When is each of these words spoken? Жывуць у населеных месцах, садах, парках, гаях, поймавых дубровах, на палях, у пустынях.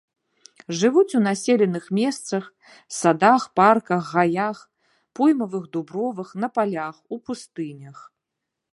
Жывуць 0.77 1.15
у 1.19 1.19
населеных 1.25 1.85
месцах, 1.97 2.43
садах, 3.01 3.47
парках, 3.59 4.03
гаях, 4.15 4.57
поймавых 5.21 5.63
дубровах, 5.77 6.29
на 6.45 6.55
палях, 6.57 6.95
у 7.17 7.25
пустынях. 7.31 7.97